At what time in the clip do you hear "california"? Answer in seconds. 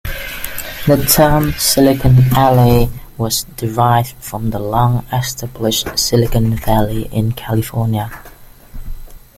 7.33-8.09